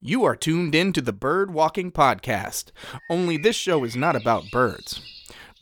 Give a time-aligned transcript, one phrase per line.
[0.00, 2.66] You are tuned in to the Bird Walking Podcast.
[3.10, 5.00] Only this show is not about birds.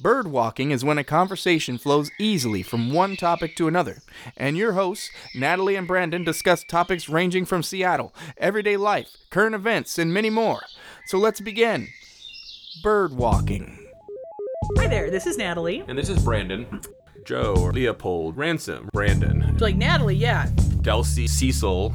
[0.03, 4.03] Bird walking is when a conversation flows easily from one topic to another,
[4.37, 9.99] and your hosts, Natalie and Brandon, discuss topics ranging from Seattle, everyday life, current events,
[9.99, 10.61] and many more.
[11.07, 11.89] So let's begin.
[12.83, 13.89] Bird walking.
[14.77, 15.83] Hi there, this is Natalie.
[15.89, 16.83] And this is Brandon,
[17.25, 20.49] Joe, Leopold, Ransom, Brandon, Like Natalie, yeah.
[20.83, 21.95] Delcy, Cecil,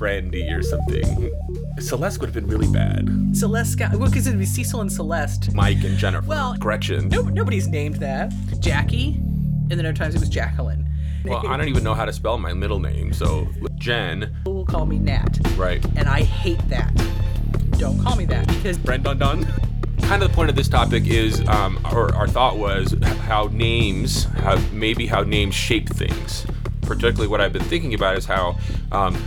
[0.00, 1.30] Brandy, or something.
[1.78, 3.36] Celeste would have been really bad.
[3.36, 3.90] Celeste Scott.
[3.96, 5.52] Well, because it'd be Cecil and Celeste.
[5.54, 6.26] Mike and Jennifer.
[6.26, 7.10] Well- Gretchen.
[7.10, 8.32] No, nobody's named that.
[8.60, 10.88] Jackie, and then other times it was Jacqueline.
[11.22, 13.46] Well, I don't even know how to spell my middle name, so
[13.76, 15.84] Jen, People will call me Nat, right?
[15.96, 16.90] and I hate that.
[17.72, 19.46] Don't call me that because Brandon Dun.
[20.00, 22.94] Kind of the point of this topic is, um, or our thought was
[23.28, 26.46] how names, how maybe how names shape things.
[26.80, 28.56] Particularly, what I've been thinking about is how
[28.90, 29.22] um,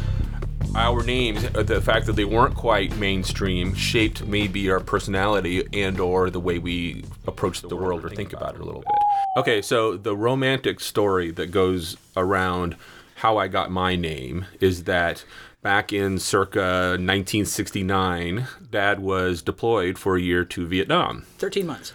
[0.76, 6.30] our names, uh, the fact that they weren't quite mainstream, shaped maybe our personality and/or
[6.30, 8.96] the way we approach the world or think about it a little bit.
[9.38, 12.76] Okay, so the romantic story that goes around
[13.16, 15.24] how I got my name is that
[15.62, 21.24] back in circa 1969, Dad was deployed for a year to Vietnam.
[21.38, 21.94] 13 months.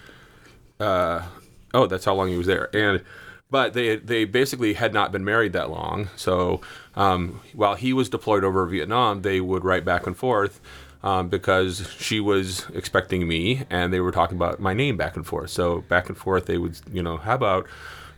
[0.79, 2.75] Oh, that's how long he was there.
[2.75, 3.03] And
[3.49, 6.09] but they they basically had not been married that long.
[6.15, 6.61] So
[6.95, 10.59] um, while he was deployed over Vietnam, they would write back and forth
[11.03, 15.25] um, because she was expecting me, and they were talking about my name back and
[15.25, 15.49] forth.
[15.49, 17.67] So back and forth, they would you know how about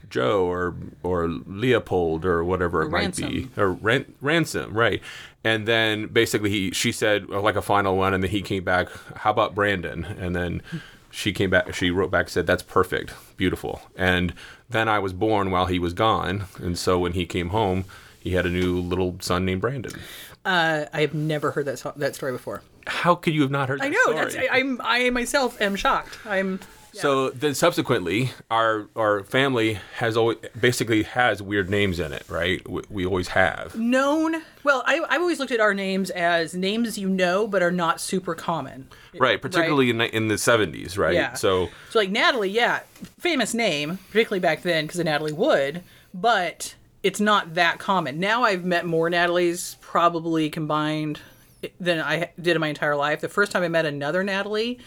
[0.09, 3.51] Joe or or Leopold or whatever it might be Ransom.
[3.57, 5.01] or ran- ransom, right?
[5.43, 8.63] And then basically he she said uh, like a final one, and then he came
[8.63, 8.89] back.
[9.15, 10.03] How about Brandon?
[10.03, 10.61] And then
[11.11, 11.73] she came back.
[11.73, 13.81] She wrote back said that's perfect, beautiful.
[13.95, 14.33] And
[14.69, 17.85] then I was born while he was gone, and so when he came home,
[18.19, 19.93] he had a new little son named Brandon.
[20.43, 22.63] Uh, I have never heard that so- that story before.
[22.87, 23.79] How could you have not heard?
[23.79, 24.01] That I know.
[24.01, 24.15] story?
[24.15, 24.81] That's I, I'm.
[24.83, 26.17] I myself am shocked.
[26.25, 26.59] I'm.
[26.93, 32.67] So then subsequently, our our family has always basically has weird names in it, right?
[32.69, 33.75] We, we always have.
[33.75, 34.41] known.
[34.63, 37.99] Well, I, I've always looked at our names as names you know, but are not
[38.01, 38.87] super common.
[39.17, 41.13] Right, particularly in the, in the 70s, right?
[41.13, 41.33] Yeah.
[41.33, 42.81] So So like Natalie, yeah,
[43.19, 48.19] famous name, particularly back then because of Natalie Wood, but it's not that common.
[48.19, 51.19] Now I've met more Natalies probably combined
[51.63, 53.21] eh, than I did in my entire life.
[53.21, 54.79] The first time I met another Natalie,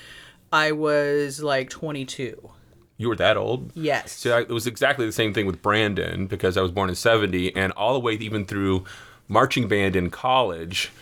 [0.54, 2.50] I was like 22.
[2.97, 3.72] you were that old?
[3.75, 4.12] Yes.
[4.12, 6.94] So I, it was exactly the same thing with Brandon because I was born in
[6.94, 8.84] 70 and all the way even through
[9.26, 10.93] marching band in college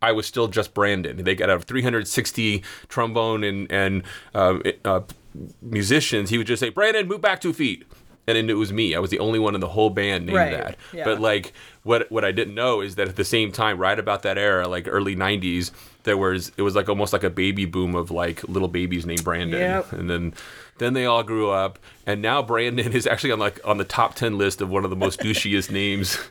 [0.00, 1.24] I was still just Brandon.
[1.24, 4.02] They got out of 360 trombone and and
[4.34, 5.00] uh, uh,
[5.60, 6.30] musicians.
[6.30, 7.84] He would just say, "Brandon, move back two feet,"
[8.36, 8.94] and it was me.
[8.94, 10.76] I was the only one in the whole band named Right, that.
[10.92, 11.04] yeah.
[11.04, 11.52] But like,
[11.82, 14.68] what what I didn't know is that at the same time, right about that era,
[14.68, 15.70] like early 90s,
[16.04, 19.24] there was it was like almost like a baby boom of like little babies named
[19.24, 19.92] Brandon, Yep.
[19.92, 20.34] and then
[20.78, 24.14] then they all grew up, and now Brandon is actually on like on the top
[24.14, 26.18] 10 list of one of the most douchiest names.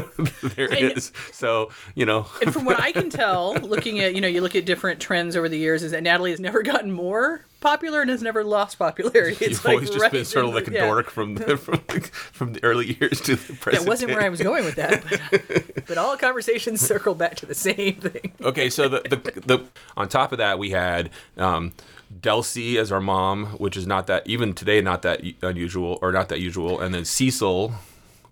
[0.56, 1.12] there is.
[1.32, 4.56] So, you know, And from what I can tell, looking at you know you look
[4.56, 8.10] at different trends over the years, is that Natalie has never gotten more popular and
[8.10, 9.36] has never lost popularity.
[9.46, 10.86] It's You've like always just right been sort of like a yeah.
[10.86, 13.84] dork from the, from the, from the early years to the present.
[13.84, 17.46] That wasn't where I was going with that, but, but all conversations circle back to
[17.46, 18.32] the same thing.
[18.40, 19.64] Okay, so the, the the
[19.96, 21.72] on top of that we had um,
[22.20, 26.28] Delcy as our mom, which is not that even today not that unusual or not
[26.28, 27.74] that usual, and then Cecil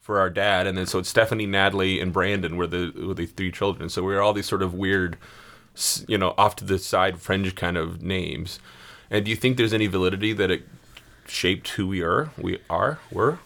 [0.04, 3.24] for our dad, and then so it's Stephanie, Natalie, and Brandon were the were the
[3.24, 3.88] three children.
[3.88, 5.16] So we were all these sort of weird,
[6.06, 8.60] you know, off to the side fringe kind of names.
[9.10, 10.68] And do you think there's any validity that it
[11.26, 12.30] shaped who we are?
[12.36, 13.38] We are were.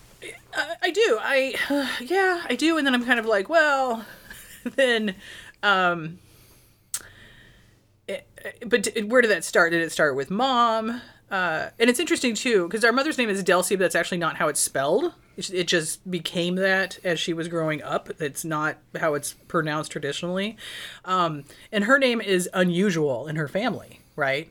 [0.83, 1.19] I do.
[1.23, 2.77] I yeah, I do.
[2.77, 4.05] And then I'm kind of like, well,
[4.65, 5.15] then,
[5.63, 6.19] um,
[8.67, 9.71] but where did that start?
[9.71, 11.03] Did it start with mom?
[11.31, 14.37] Uh, and it's interesting too because our mother's name is Delcy, but that's actually not
[14.37, 15.13] how it's spelled.
[15.37, 18.09] It, it just became that as she was growing up.
[18.21, 20.57] It's not how it's pronounced traditionally.
[21.05, 24.49] Um, and her name is unusual in her family, right?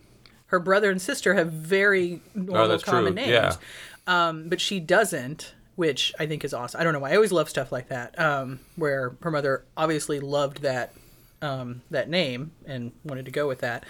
[0.47, 3.23] Her brother and sister have very normal, Oh, common true.
[3.25, 3.55] names Yeah.
[4.05, 6.79] um, but she doesn't, which I think is awesome.
[6.79, 7.11] I don't know why.
[7.11, 10.93] I always love stuff like that, um, where her mother obviously loved that
[11.41, 13.83] um, that name and wanted to go with that.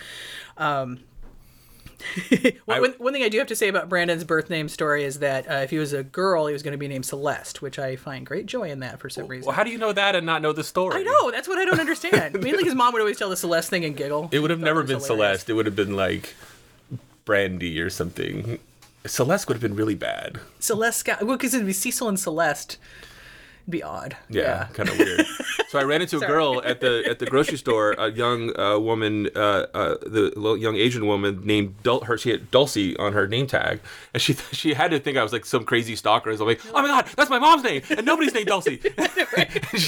[2.66, 5.04] One, I- one- one thing I do have to say about Brandon's birth name story
[5.04, 7.62] is that uh, if he was a girl, he was going to be named Celeste,
[7.62, 9.48] which I find great joy in that for some reason.
[9.48, 11.00] Well, how do you know that and not know the story?
[11.00, 12.34] I know that's what I don't understand.
[12.42, 14.30] Mainly his mom would always tell the Celeste thing and giggle.
[14.32, 15.08] It would have never been hilarious.
[15.08, 15.50] Celeste.
[15.50, 16.36] It would have been like
[17.26, 18.60] Brandy or something.
[19.06, 20.40] Celeste would have been really bad.
[20.60, 22.78] Celeste, Scott- well, because it'd be Cecil and Celeste.
[23.70, 24.16] Be odd.
[24.30, 25.26] Yeah, kind of weird.
[25.70, 28.80] So I ran into a girl at the at the grocery store, a young uh,
[28.80, 32.18] woman, uh, uh, the young Asian woman named Dul- her.
[32.18, 33.82] She had Dulcie on her name tag,
[34.14, 36.30] and she she had to think I was like some crazy stalker.
[36.30, 38.80] I was like, oh my god, that's my mom's name, and nobody's named Dulcie.
[38.82, 38.92] she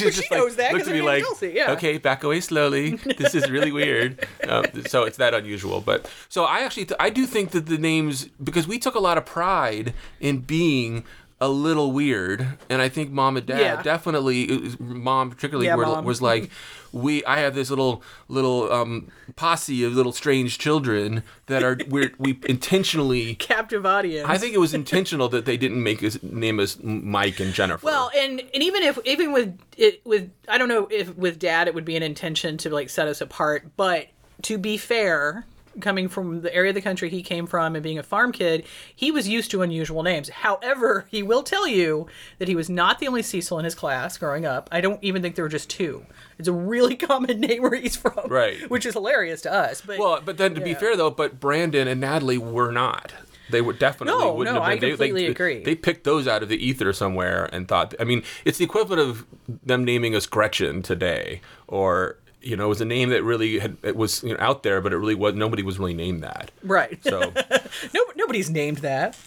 [0.06, 1.72] Well, she knows that looked 'cause at me like, Dulcie, yeah.
[1.72, 2.92] okay, back away slowly.
[3.18, 4.28] This is really weird.
[4.48, 7.78] Um, so it's that unusual, but so I actually th- I do think that the
[7.78, 11.06] names because we took a lot of pride in being
[11.42, 13.82] a little weird, and I think mom and dad Yeah.
[13.82, 16.04] definitely mom particularly Yeah, were, Mom.
[16.06, 16.50] was like
[16.92, 22.12] we I have this little little um, posse of little strange children that are we're,
[22.18, 24.28] we intentionally Captive audience.
[24.28, 27.86] I think it was intentional that they didn't make his name as Mike and Jennifer.
[27.86, 31.68] Well, and and even if even with it with I don't know if with dad
[31.68, 34.08] it would be an intention to like set us apart, but
[34.44, 35.46] to be fair,
[35.80, 38.66] coming from the area of the country he came from and being a farm kid,
[38.96, 40.30] he was used to unusual names.
[40.30, 44.18] However, he will tell you that he was not the only Cecil in his class
[44.18, 44.70] growing up.
[44.72, 46.06] I don't even think there were just two.
[46.38, 48.70] It's a really common name where he's from, Right.
[48.70, 49.82] Which is hilarious to us.
[49.82, 53.14] But Well, but then to be fair though, but Brandon and Natalie were not.
[53.52, 54.82] They were definitely No, wouldn't no, have I been.
[54.82, 55.64] they- completely they, agree.
[55.64, 57.96] They picked those out of the ether somewhere and thought.
[58.00, 59.26] I mean, it's the equivalent of
[59.66, 63.78] them naming us Gretchen today, or you know, it was a name that really had
[63.84, 66.52] it was you know, out there, but it really was nobody was really named that.
[66.64, 67.02] right.
[67.04, 67.34] So
[67.94, 69.18] no, nobody's named that.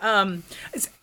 [0.00, 0.42] Um,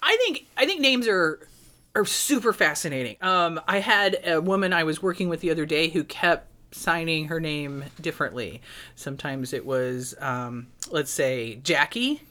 [0.01, 1.47] I think I think names are
[1.95, 3.17] are super fascinating.
[3.21, 7.27] Um, I had a woman I was working with the other day who kept signing
[7.27, 8.61] her name differently.
[8.95, 12.21] Sometimes it was, um, let's say, Jackie,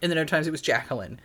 [0.00, 1.20] and then other times it was Jacqueline.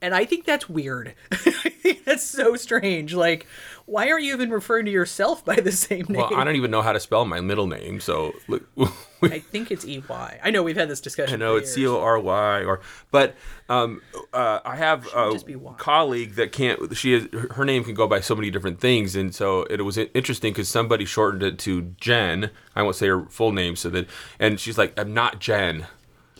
[0.00, 1.14] And I think that's weird.
[1.32, 1.36] I
[1.70, 3.14] think that's so strange.
[3.14, 3.46] Like,
[3.84, 6.18] why aren't you even referring to yourself by the same name?
[6.20, 8.32] well, I don't even know how to spell my middle name, so.
[9.22, 10.38] I think it's EY.
[10.42, 11.34] I know we've had this discussion.
[11.34, 11.72] I know it's.
[11.74, 12.80] C O R Y or,
[13.10, 13.34] but
[13.68, 14.00] um,
[14.32, 15.74] uh, I have a Y.
[15.78, 16.96] colleague that can't.
[16.96, 19.98] She is her name can go by so many different things, and so it was
[19.98, 22.50] interesting because somebody shortened it to Jen.
[22.76, 24.06] I won't say her full name, so that
[24.38, 25.86] and she's like, I'm not Jen,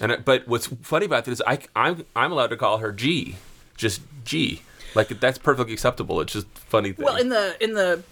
[0.01, 2.93] and I- but what's funny about that is I I'm I'm allowed to call her
[2.93, 3.35] G,
[3.79, 4.61] just G.
[4.95, 6.21] Like that's perfectly acceptable.
[6.21, 7.05] It's just funny thing.
[7.07, 8.03] Well, in the in the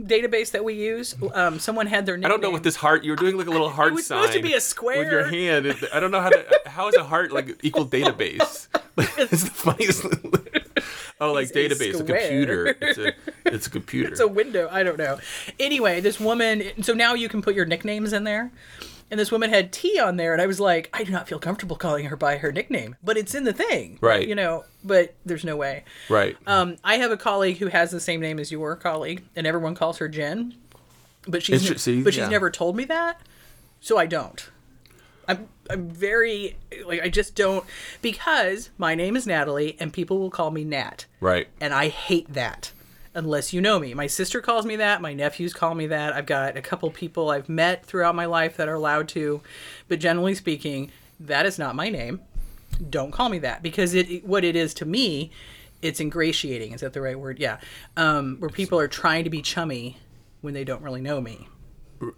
[0.00, 2.26] database that we use, um, someone had their name.
[2.26, 3.02] I don't know what this heart.
[3.02, 4.22] You were doing like a little heart was sign.
[4.22, 4.98] supposed to be a square.
[4.98, 5.76] with your hand.
[5.92, 6.60] I don't know how to.
[6.66, 8.68] How is a heart like equal database?
[8.98, 10.04] it's the funniest.
[11.20, 12.18] oh, like It's database, a, square.
[12.20, 12.76] computer.
[12.80, 13.12] It's a
[13.46, 14.10] it's a computer.
[14.10, 14.68] It's a window.
[14.70, 15.18] I don't know.
[15.58, 16.64] Anyway, this woman.
[16.82, 18.50] So now you can put your nicknames in there.
[19.10, 21.38] And this woman had T on there, and I was like, I do not feel
[21.38, 24.26] comfortable calling her by her nickname, but it's in the thing, Right.
[24.28, 25.84] You know, but there's no way.
[26.10, 26.36] right.
[26.46, 29.74] Um, I have a colleague who has the same name as your colleague, and everyone
[29.74, 30.54] calls her Jen,
[31.26, 32.28] but she's ju- see, but she's yeah.
[32.28, 33.20] never told me that,
[33.80, 34.50] so I don't.
[35.26, 36.56] I'm I'm very
[36.86, 37.64] like I just don't
[38.00, 41.48] because my name is Natalie, and people will call me Nat, right.
[41.60, 42.72] and I hate that
[43.18, 43.92] unless you know me.
[43.94, 45.02] My sister calls me that.
[45.02, 46.12] My nephews call me that.
[46.12, 49.42] I've got a couple people I've met throughout my life that are allowed to,
[49.88, 52.20] but generally speaking, that is not my name.
[52.88, 55.32] Don't call me that because it what it is to me,
[55.82, 56.72] it's ingratiating.
[56.72, 57.40] Is that the right word?
[57.40, 57.58] Yeah.
[57.96, 59.98] Um, where people are trying to be chummy
[60.40, 61.48] when they don't really know me.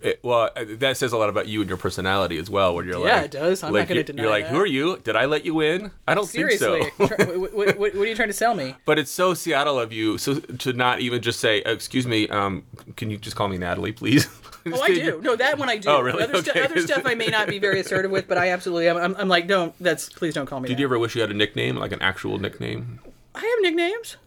[0.02, 2.74] It- well, uh, that says a lot about you and your personality as well.
[2.74, 3.62] When you're like, Yeah, it does.
[3.62, 4.52] I'm not like, gonna you're- deny You're like, that.
[4.52, 4.98] who are you?
[4.98, 5.90] Did I let you in?
[6.06, 7.38] I don't Seriously, think so.
[7.38, 8.74] What, what, what, are you trying to sell me?
[8.84, 12.64] But it's so Seattle of you, so to not even just say, "Excuse me, um,
[12.96, 14.28] can you just call me Natalie, please?"
[14.66, 15.20] Oh, I do.
[15.22, 15.88] No, that one I do.
[15.88, 16.22] Oh, really?
[16.22, 18.98] Other, stu- other stuff I may not be very assertive with, but I absolutely am.
[18.98, 19.72] I'm, I'm like, don't.
[19.80, 20.68] That's please don't call me.
[20.68, 20.80] Did that.
[20.80, 23.00] you ever wish you had a nickname, like an actual nickname?
[23.34, 24.18] I have nicknames.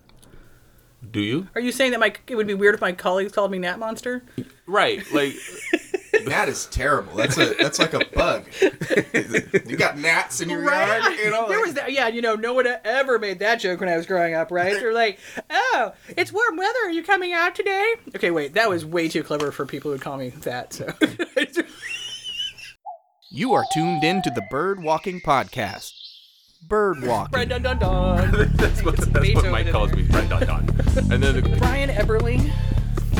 [1.12, 1.48] Do you?
[1.56, 3.78] Are you saying that my it would be weird if my colleagues called me Nat
[3.78, 4.24] Monster?
[4.66, 5.34] Right, like
[6.26, 7.16] That is terrible.
[7.16, 8.46] That's a that's like a bug.
[8.62, 11.48] you got gnats in your yard, you know.
[11.50, 11.92] there like- was that.
[11.92, 14.74] Yeah, you know, no one ever made that joke when I was growing up, right?
[14.74, 15.20] They're like,
[15.50, 16.80] "Oh, it's warm weather.
[16.86, 19.96] Are you coming out today?" Okay, wait, that was way too clever for people who
[19.96, 20.72] would call me that.
[20.74, 20.94] So,
[23.32, 25.92] You are tuned in to the Bird Walking Podcast.
[26.68, 27.48] Bird Walking.
[27.50, 28.32] dun dun dun.
[28.56, 30.00] that's what, that's what Beethoven Mike in calls there.
[30.00, 30.08] me.
[30.10, 30.70] Right, done, done.
[31.12, 32.52] And then the, Brian Eberling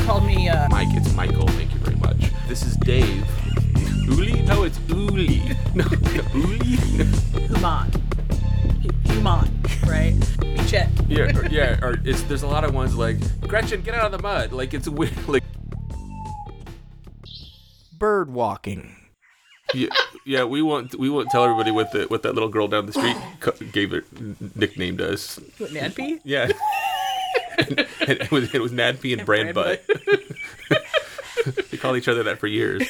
[0.06, 0.48] called me.
[0.48, 1.46] Uh, Mike, it's Michael.
[1.48, 2.30] Thank you very much.
[2.48, 3.24] This is Dave.
[4.06, 4.42] Uli?
[4.42, 5.42] No, it's Uli.
[5.74, 5.84] No,
[6.34, 6.76] Uli.
[7.46, 7.90] Human.
[9.06, 10.14] Human, right?
[10.68, 10.88] Chet.
[11.08, 11.78] Yeah, or, yeah.
[11.84, 14.52] Or it's there's a lot of ones like Gretchen, get out of the mud.
[14.52, 15.26] Like it's weird.
[15.28, 15.42] Like
[17.98, 18.94] Bird Walking.
[19.74, 19.88] Yeah,
[20.24, 20.44] yeah.
[20.44, 23.16] We won't we won't tell everybody what the what that little girl down the street
[23.72, 24.04] gave it
[24.56, 25.38] nicknamed us.
[25.58, 26.20] What, Nadpy?
[26.24, 26.50] Yeah.
[27.58, 30.80] and, and it was it was Nadpy and, And Brand Brand Butt.
[31.70, 32.82] they called each other that for years.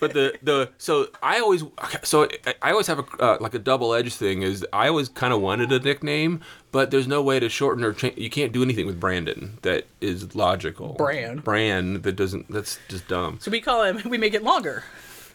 [0.00, 1.62] But the the so I always
[2.02, 5.08] so I, I always have a uh, like a double edged thing is I always
[5.08, 6.40] kind of wanted a nickname,
[6.72, 8.18] but there's no way to shorten or change.
[8.18, 10.94] You can't do anything with Brandon that is logical.
[10.94, 11.44] Brand.
[11.44, 12.50] Brand that doesn't.
[12.50, 13.38] That's just dumb.
[13.40, 14.02] So we call him.
[14.08, 14.84] We make it longer.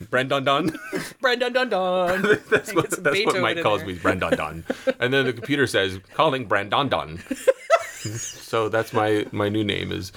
[0.10, 0.78] Brandon Dun.
[1.22, 2.22] Brandon dun dun.
[2.50, 4.64] That's what, that's what Mike calls me, Brandon Dun.
[5.00, 7.18] And then the computer says, calling Brandon Dun.
[8.18, 10.12] so that's my my new name is.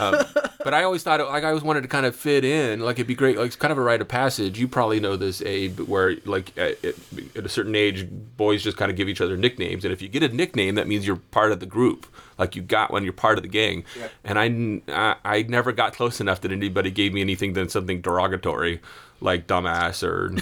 [0.00, 0.24] Um,
[0.64, 2.80] but I always thought, like, I always wanted to kind of fit in.
[2.80, 3.36] Like, it'd be great.
[3.36, 4.58] Like, it's kind of a rite of passage.
[4.58, 6.94] You probably know this, Abe, where like at, at,
[7.36, 10.22] a certain age, boys just kind of give each other nicknames, and if you get
[10.22, 12.06] a nickname, that means you're part of the group.
[12.38, 13.84] Like, you got one, you're part of the gang.
[14.22, 18.02] And I, I, I never got close enough that anybody gave me anything than something
[18.02, 18.80] derogatory,
[19.20, 20.36] like dumbass or,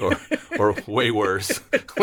[0.00, 0.18] or,
[0.58, 1.60] or way worse.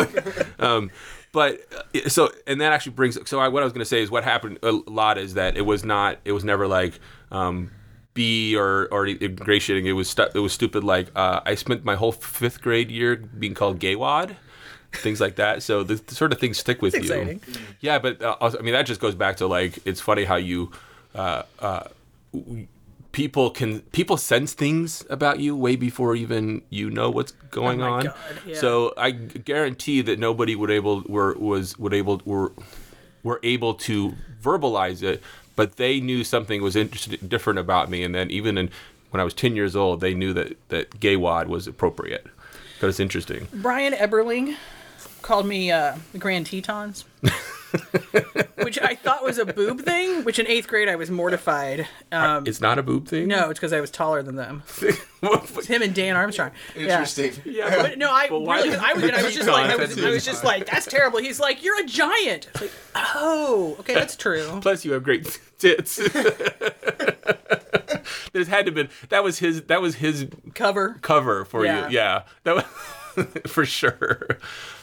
[0.59, 0.91] um,
[1.33, 1.59] but
[1.93, 4.09] uh, so and that actually brings so I, what I was going to say is
[4.09, 6.99] what happened a lot is that it was not it was never like
[7.31, 7.71] um,
[8.13, 9.85] B or or ingratiating.
[9.85, 13.17] It was stu- it was stupid like uh, I spent my whole fifth grade year
[13.17, 14.37] being called gaywad
[14.93, 15.63] things like that.
[15.63, 17.13] So the, the sort of things stick with That's you.
[17.15, 17.41] exciting.
[17.81, 20.35] yeah but uh, also, I mean that just goes back to like it's funny how
[20.35, 20.71] you
[21.15, 21.85] uh, uh,
[23.13, 27.89] people can people sense things about you way before even you know what's going Oh
[27.89, 28.03] my on.
[28.05, 28.15] God,
[28.45, 28.55] yeah.
[28.55, 32.51] So I guarantee that nobody would able were was would able were
[33.23, 35.23] were able to verbalize it,
[35.55, 38.69] but they knew something was interesting different about me, and then even in
[39.11, 42.25] when I was ten years old, they knew that that gay wad was appropriate
[42.73, 43.47] because it's interesting.
[43.53, 44.55] Brian Eberling
[45.21, 47.05] called me uh, the Grand Tetons,
[48.63, 50.23] which I thought was a boob thing.
[50.23, 51.87] Which in eighth grade I was mortified.
[52.11, 53.27] Um, it's not a boob thing.
[53.27, 54.63] no, it's because I was taller than them.
[55.25, 56.51] It's him and Dan Armstrong.
[56.75, 57.31] Interesting.
[57.45, 59.97] Yeah, But no, I But why- really, I was, I was just like, I was,
[60.03, 61.19] I was just like, that's terrible.
[61.19, 62.47] He's like, you're a giant.
[62.49, 64.45] It's like, oh, okay, that's true.
[64.61, 65.95] Plus, you have great tits.
[68.33, 70.97] There's had to been that was his that was his Cover.
[71.01, 71.87] cover for Yeah.
[71.87, 71.93] you.
[71.95, 72.55] Yeah, that
[73.15, 74.27] was for sure.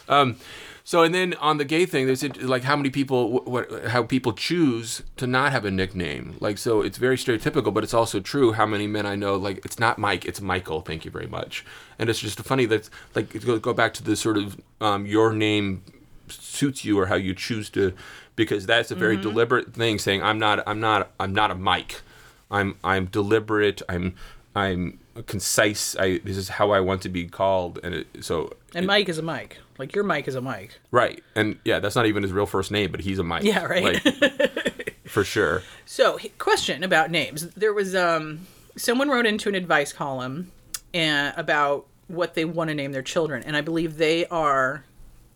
[0.09, 0.37] Um,
[0.85, 4.33] so and then on the gay thing, there's like how many people, what, how people
[4.33, 6.37] choose to not have a nickname.
[6.41, 8.53] Like so, it's very stereotypical, but it's also true.
[8.53, 10.81] How many men I know, like it's not Mike, it's Michael.
[10.81, 11.65] Thank you very much.
[11.99, 15.33] And it's just funny that like go, go back to the sort of um, your
[15.33, 15.83] name
[16.29, 17.93] suits you or how you choose to,
[18.37, 19.99] because that's a very deliberate thing.
[19.99, 22.03] Saying I'm not, I'm not, I'm not a Mike.
[22.51, 23.83] I'm I'm deliberate.
[23.89, 24.15] I'm
[24.55, 25.97] I'm concise.
[25.97, 29.19] I this is how I want to be called, and it, so And Mike is
[29.19, 29.59] a Mike.
[29.81, 30.79] Like your Mike is a Mike.
[30.91, 33.43] right, and yeah, that's not even his real first name, but he's a Mike.
[33.43, 34.05] Yeah, right.
[34.05, 35.63] Like, for sure.
[35.87, 37.49] So, question about names.
[37.55, 38.47] There was um
[38.77, 40.53] someone wrote into an advice column
[40.93, 44.85] and about what they want to name their children, and I believe they are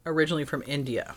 [0.05, 1.15] originally from India,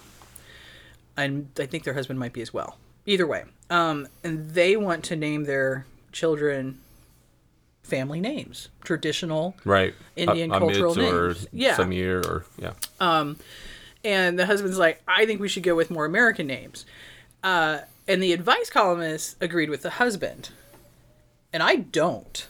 [1.17, 2.77] and I think their husband might be as well.
[3.05, 6.79] Either way, um, and they want to name their children
[7.88, 9.94] family names, traditional Right.
[10.15, 11.48] Indian cultural names.
[11.51, 11.75] Yeah.
[11.75, 12.74] Samir or yeah.
[13.00, 13.38] Um,
[14.03, 16.86] and the husband's like, I think we should go with more American names.
[17.44, 20.50] Uh, and the advice columnist agreed with the husband,
[21.53, 22.48] and I don't.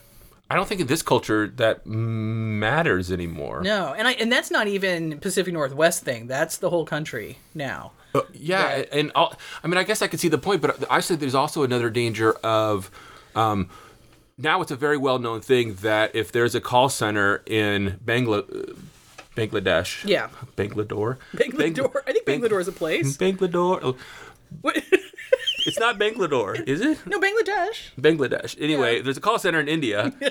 [0.49, 3.61] I don't think in this culture that matters anymore.
[3.63, 6.27] No, and I and that's not even Pacific Northwest thing.
[6.27, 7.91] That's the whole country now.
[8.15, 8.89] Uh, yeah, Right.
[8.93, 11.35] and all, I mean, I guess I could see the point, but I said there's
[11.35, 12.89] also another danger of.
[13.35, 13.69] Um,
[14.37, 18.75] now it's a very well-known thing that if there's a call center in Bangla,
[19.35, 20.29] Bangladesh, Yeah.
[20.55, 22.01] Banglador, Banglador.
[22.07, 23.17] I think Bang- Banglador is a place.
[23.17, 23.79] Banglador.
[23.83, 23.95] oh,
[24.61, 24.81] What?
[25.65, 27.05] It's not Banglador, is it?
[27.05, 27.91] no, Bangladesh.
[27.99, 28.55] Bangladesh.
[28.61, 30.13] Anyway, there's a call center in India.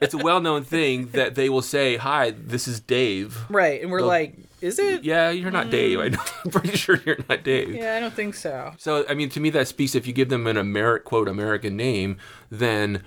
[0.00, 4.02] it's a well-known thing that they will say, "Hi, this is Dave." Right, and we're
[4.02, 5.02] like, is it?
[5.02, 5.98] Yeah, you're not Dave.
[5.98, 6.22] I know.
[6.44, 7.68] I'm pretty sure you're not Dave.
[7.70, 7.76] Mm.
[7.78, 8.72] Yeah, I don't think so.
[8.78, 9.96] So I mean, to me, that speaks.
[9.96, 12.16] If you give them an Ameri- quote American name,
[12.52, 13.02] then,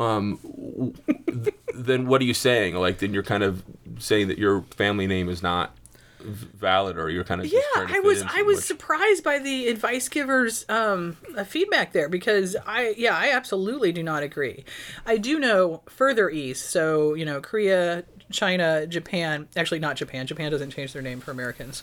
[0.00, 2.74] um, th- then what are you saying?
[2.74, 3.62] Like, then you're kind of
[3.98, 5.76] saying that your family name is not
[6.22, 8.64] valid, or you're kind of Yeah, I was I was much.
[8.64, 14.02] surprised by the advice giver's um, uh, feedback there because I yeah I absolutely do
[14.02, 14.64] not agree.
[15.06, 19.48] I do know further east, so you know Korea, China, Japan.
[19.56, 20.26] Actually, not Japan.
[20.26, 21.82] Japan doesn't change their name for Americans,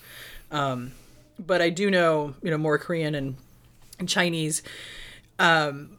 [0.51, 0.91] um,
[1.39, 3.37] but I do know you know more Korean and,
[3.99, 4.61] and Chinese.
[5.39, 5.97] Um,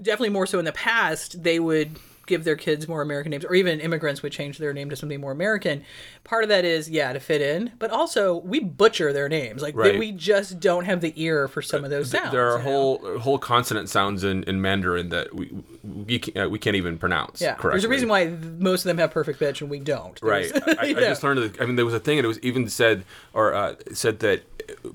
[0.00, 3.54] definitely more so in the past, they would give their kids more American names, or
[3.54, 5.84] even immigrants would change their name to something more American.
[6.24, 9.60] Part of that is, yeah, to fit in, but also we butcher their names.
[9.60, 12.32] Like, they- we just don't have the ear for some of those sounds.
[12.32, 12.70] there are you know?
[12.70, 15.50] whole whole consonant sounds in, in Mandarin that we
[15.84, 17.42] we can't, uh, we can't even pronounce.
[17.42, 17.70] Yeah, correctly.
[17.72, 20.18] there's a reason why most of them have perfect pitch and we don't.
[20.22, 20.50] Right.
[20.50, 21.00] There's- I, I Yeah.
[21.00, 21.58] just learned.
[21.60, 24.44] I mean, there was a thing, and it was even said or uh, said that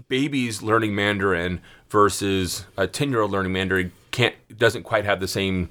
[0.08, 5.28] babies learning Mandarin versus a ten year old learning Mandarin can't doesn't quite have the
[5.28, 5.70] same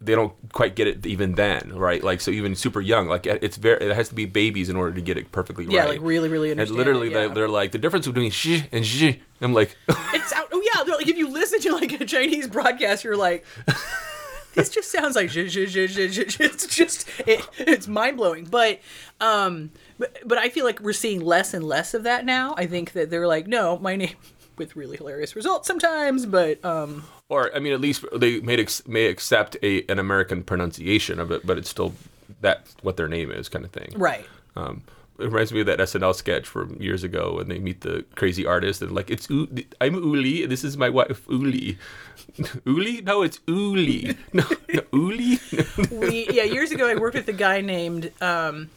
[0.00, 2.02] they don't quite get it even then, right?
[2.02, 4.94] Like so, even super young, like it's very it has to be babies in order
[4.94, 5.84] to get it perfectly Yeah, right.
[5.86, 7.28] Yeah, like really, really and literally it, yeah.
[7.28, 9.14] they're like the difference between sh and sh.
[9.40, 10.48] I'm like, It's out.
[10.52, 13.44] Oh yeah, they're like if you listen to like a Chinese broadcast, you're like,
[14.54, 18.44] this just sounds like zh- zh- zh- zh- it's just it, it's mind blowing.
[18.44, 18.80] But
[19.20, 22.54] um, but but I feel like we're seeing less and less of that now.
[22.56, 24.14] I think that they're like, no, my name
[24.56, 28.86] with really hilarious results sometimes, but um, or I mean, at least they may ex-
[28.86, 31.92] may accept a an American pronunciation of it, but it's still
[32.40, 33.92] that's what their name is, kind of thing.
[33.96, 34.26] right.
[34.56, 34.82] Um,
[35.18, 38.44] it reminds me of that SNL sketch from years ago when they meet the crazy
[38.46, 39.48] artist and like it's U-
[39.80, 41.78] I'm Uli this is my wife Uli.
[42.64, 43.00] Uli?
[43.02, 44.16] No, it's Uli.
[44.32, 45.38] No, no Uli.
[45.90, 48.70] we yeah years ago I worked with a guy named um,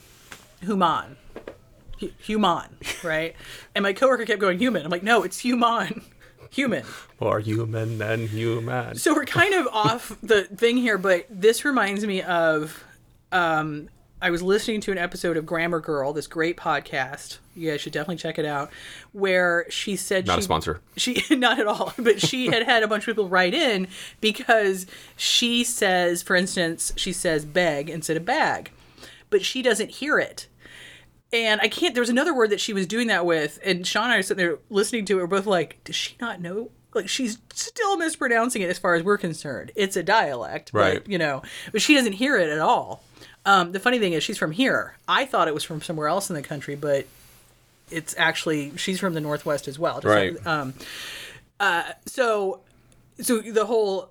[0.62, 1.18] Human,
[2.00, 2.70] Hu- Human,
[3.04, 3.36] right?
[3.74, 4.84] And my coworker kept going human.
[4.86, 6.04] I'm like, no, it's Human,
[6.50, 6.86] human.
[7.20, 8.96] More human than human.
[8.96, 12.84] So we're kind of off the thing here, but this reminds me of
[13.32, 13.90] um,
[14.22, 17.38] I was listening to an episode of Grammar Girl, this great podcast.
[17.56, 18.72] You guys should definitely check it out.
[19.12, 20.82] Where she said Not she, a sponsor.
[20.96, 23.88] She not at all, but she had had a bunch of people write in
[24.20, 28.72] because she says, for instance, she says beg instead of bag,
[29.30, 30.48] but she doesn't hear it.
[31.34, 31.94] And I can't.
[31.94, 34.22] There was another word that she was doing that with, and Sean and I are
[34.22, 35.22] sitting there listening to it.
[35.22, 39.04] We're both like, "Does she not know?" Like she's still mispronouncing it as far as
[39.04, 39.72] we're concerned.
[39.76, 41.04] It's a dialect, Right.
[41.04, 41.42] But, you know,
[41.72, 43.04] but she doesn't hear it at all.
[43.46, 44.96] Um, the funny thing is, she's from here.
[45.08, 47.06] I thought it was from somewhere else in the country, but
[47.92, 49.96] it's actually she's from the northwest as well.
[49.96, 50.34] Just Right.
[50.34, 50.74] like- um,
[51.60, 52.62] uh, so,
[53.20, 54.10] so the whole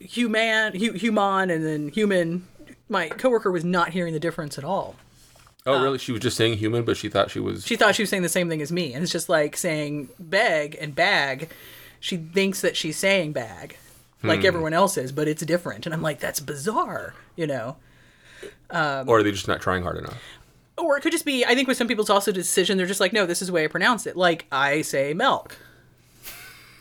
[0.00, 2.46] human, hu- human, and then human.
[2.88, 4.96] My coworker was not hearing the difference at all.
[5.66, 5.98] Oh, um, really?
[5.98, 7.66] She was just saying human, but she thought she was.
[7.66, 10.08] She thought she was saying the same thing as me, and it's just like saying
[10.18, 11.50] beg and bag.
[12.00, 13.76] She thinks that she's saying bag,
[14.22, 14.46] like hmm.
[14.46, 15.84] everyone else is, but it's different.
[15.84, 17.76] And I'm like, that's bizarre, you know.
[18.70, 20.18] Um, or are they just not trying hard enough?
[20.76, 21.44] Or it could just be.
[21.44, 22.78] I think with some people, it's also a decision.
[22.78, 24.16] They're just like, no, this is the way I pronounce it.
[24.16, 25.56] Like I say milk.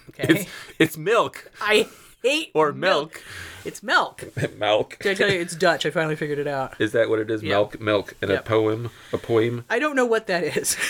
[0.10, 0.34] Okay.
[0.34, 1.88] It's it's milk I
[2.24, 3.24] hate or milk.
[3.66, 4.24] It's milk.
[4.58, 4.98] milk.
[5.00, 5.86] Did I tell you it's Dutch?
[5.86, 6.80] I finally figured it out.
[6.80, 7.44] Is that what it is?
[7.44, 9.66] Milk, milk, and a poem, a poem.
[9.70, 10.78] I don't know what that is.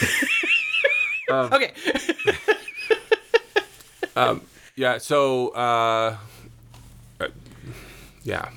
[1.30, 1.74] Um, okay.
[4.78, 4.98] Yeah.
[5.00, 6.16] So, uh,
[7.20, 7.28] uh,
[8.24, 8.48] yeah.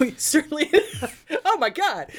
[0.00, 0.68] we certainly.
[1.44, 2.10] oh my god.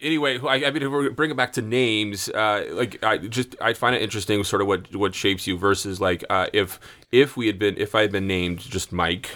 [0.00, 3.94] Anyway, I, I mean, bring it back to names, uh, like I just I find
[3.94, 6.78] it interesting, sort of what what shapes you versus like uh, if
[7.12, 9.30] if we had been if I had been named just Mike,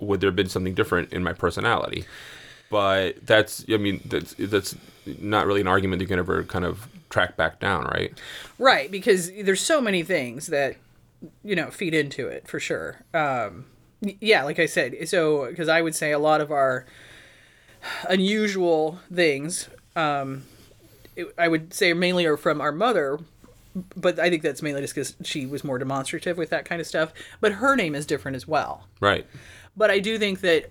[0.00, 2.04] would there have been something different in my personality?
[2.70, 4.74] But that's I mean that's that's
[5.06, 8.18] not really an argument you can ever kind of track back down, right?
[8.58, 10.76] Right, because there's so many things that
[11.42, 13.02] you know feed into it for sure.
[13.12, 13.66] Um,
[14.00, 16.84] yeah, like I said, so because I would say a lot of our
[18.08, 20.44] unusual things, um,
[21.16, 23.18] it, I would say mainly are from our mother.
[23.96, 26.86] But I think that's mainly just because she was more demonstrative with that kind of
[26.86, 27.12] stuff.
[27.40, 28.86] But her name is different as well.
[29.00, 29.26] Right.
[29.76, 30.70] But I do think that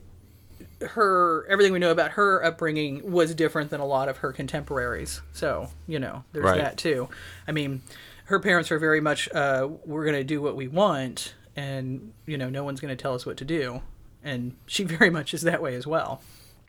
[0.82, 5.22] her everything we know about her upbringing was different than a lot of her contemporaries.
[5.34, 6.62] So you know, there's Right.
[6.62, 7.10] that too.
[7.48, 7.82] I mean,
[8.26, 12.38] her parents were very much uh, we're going to do what we want, and you
[12.38, 13.82] know, no one's going to tell us what to do.
[14.24, 16.22] And she very much is that way as well.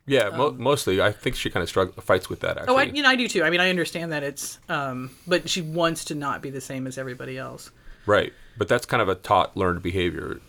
[0.07, 0.31] Yeah.
[0.31, 2.59] Mo- mostly, I think she kind of struggles, fights with that.
[2.59, 2.69] Actually.
[2.69, 3.43] Um, Oh, I, you know, I do too.
[3.43, 6.87] I mean, I understand that it's, um, but she wants to not be the same
[6.87, 7.71] as everybody else.
[8.07, 8.33] Right.
[8.59, 10.41] But that's kind of a taught, learned behavior.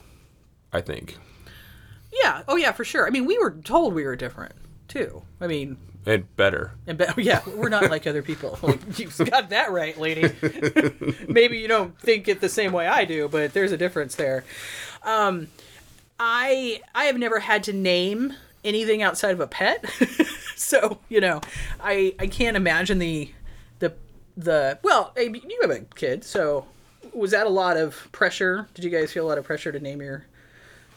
[0.73, 1.17] I think.
[2.11, 2.43] Yeah.
[2.49, 3.07] Oh, yeah, for sure.
[3.07, 4.53] I mean, we were told we were different
[4.89, 5.21] too.
[5.39, 6.71] I mean, And better.
[6.85, 8.59] And be- yeah, we're not like other people.
[8.61, 10.33] Like you got that right, lady.
[11.29, 14.43] Maybe you don't think it the same way I do, but there's a difference there.
[15.03, 15.47] Um,
[16.19, 18.33] I I have never had to name
[18.65, 19.85] anything outside of a pet,
[20.55, 21.39] so you know,
[21.81, 23.31] I I can't imagine the
[23.79, 23.93] the
[24.35, 25.13] the well.
[25.17, 26.65] You have a kid, so
[27.13, 28.67] was that a lot of pressure?
[28.73, 30.25] Did you guys feel a lot of pressure to name your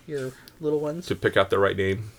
[0.07, 1.07] your little ones?
[1.07, 2.11] To pick out the right name.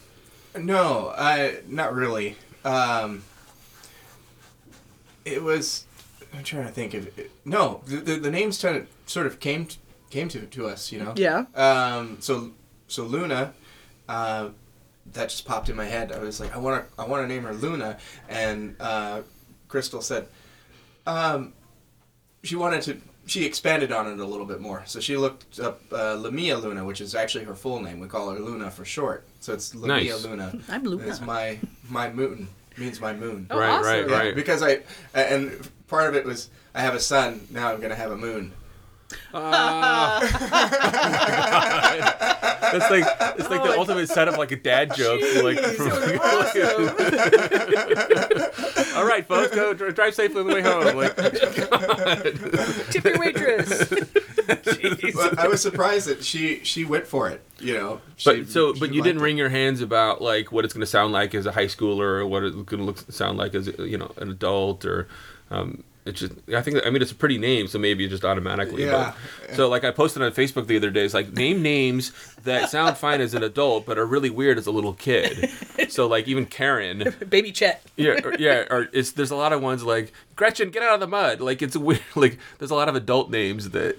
[0.57, 2.37] No, I not really.
[2.63, 3.23] Um,
[5.25, 5.85] it was.
[6.33, 7.31] I'm trying to think of it.
[7.43, 10.91] No, the, the, the names kind of sort of came t- came to to us,
[10.91, 11.13] you know.
[11.15, 11.45] Yeah.
[11.55, 12.17] Um.
[12.19, 12.51] So
[12.87, 13.53] so Luna,
[14.07, 14.49] uh,
[15.13, 16.11] that just popped in my head.
[16.11, 19.21] I was like, I want to I want to name her Luna, and uh,
[19.67, 20.27] Crystal said,
[21.07, 21.53] um,
[22.43, 22.97] she wanted to.
[23.25, 24.81] She expanded on it a little bit more.
[24.87, 27.99] So she looked up uh, Lamia Luna, which is actually her full name.
[27.99, 29.27] We call her Luna for short.
[29.39, 30.25] So it's Lamia Nice.
[30.25, 30.59] Luna.
[30.69, 31.05] I'm Luna.
[31.07, 33.45] It's my my moon means my moon.
[33.51, 33.69] Oh, right.
[33.69, 33.85] awesome.
[33.91, 34.09] Right.
[34.09, 34.35] Yeah, Right.
[34.35, 34.79] because I
[35.13, 37.41] and part of it was I have a sun.
[37.51, 37.71] now.
[37.71, 38.51] I'm gonna have a moon.
[42.71, 43.05] That's like
[43.39, 45.21] it's like the ultimate setup, like a dad joke.
[45.43, 45.91] like, from,
[48.95, 50.95] all right, folks, go dri- drive safely on the way home.
[50.95, 51.15] Like,
[52.91, 53.89] Tip your waitress.
[55.15, 57.43] But I was surprised that she she went for it.
[57.59, 58.01] You know.
[58.17, 59.23] She- but so, but you didn't it.
[59.23, 62.19] wring your hands about like what it's going to sound like as a high schooler,
[62.19, 65.07] or what it's going to look sound like as you know an adult, or
[65.51, 66.33] um, it's just.
[66.55, 68.85] I think I mean it's a pretty name, so maybe just automatically.
[68.85, 69.13] Yeah.
[69.45, 72.11] But, so like I posted on Facebook the other day, it's like name names
[72.43, 75.49] that sound fine as an adult, but are really weird as a little kid.
[75.89, 77.13] So like even Karen.
[77.29, 77.83] Baby Chet.
[77.95, 80.99] yeah, or, yeah, or it's there's a lot of ones like Gretchen, get out of
[80.99, 81.41] the mud.
[81.41, 82.01] Like it's weird.
[82.15, 83.97] Like there's a lot of adult names that,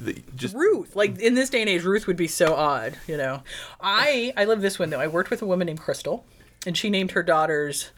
[0.00, 0.96] that just Ruth.
[0.96, 3.42] Like in this day and age, Ruth would be so odd, you know.
[3.80, 5.00] I I love this one though.
[5.00, 6.24] I worked with a woman named Crystal,
[6.66, 7.90] and she named her daughters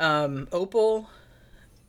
[0.00, 1.08] um, Opal,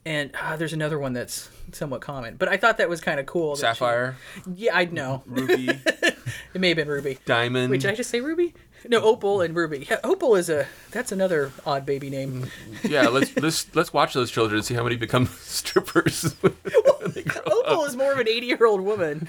[0.06, 2.36] and ah, there's another one that's somewhat common.
[2.36, 3.50] But I thought that was kind of cool.
[3.56, 4.16] that she- Sapphire,
[4.54, 5.22] yeah, I know.
[5.26, 5.68] Ruby,
[6.54, 7.18] It may have been Ruby.
[7.26, 7.70] Diamond.
[7.70, 8.54] Wait, did I just say Ruby?
[8.88, 9.86] No, Opal and Ruby.
[9.90, 12.46] Yeah, Opal is a that's another odd baby name.
[12.82, 16.34] yeah, let's let's let's watch those children and see how many become strippers.
[16.40, 16.50] grow
[16.88, 17.46] up.
[17.46, 19.28] Opal is more of an 80 year old woman.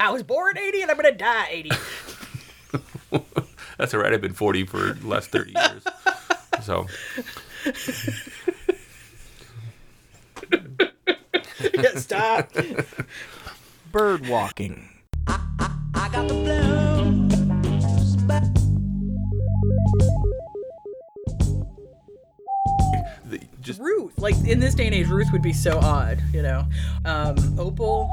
[0.00, 1.70] I was born 80 and I'm gonna die 80.
[3.76, 4.12] That's all right.
[4.12, 5.84] I've been 40 for the last 30 years.
[6.62, 6.86] So
[11.60, 12.50] yeah, stop.
[13.92, 14.88] Bird walking.
[15.26, 17.28] I got the blues.
[23.30, 24.18] the, just Ruth.
[24.18, 26.66] Like in this day and age, Ruth would be so odd, you know.
[27.04, 28.10] Um, Opal.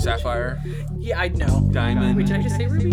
[0.00, 0.62] Sapphire,
[0.98, 1.68] Yeah, I know.
[1.72, 2.16] Diamond.
[2.16, 2.92] Wait, did I just say Ruby?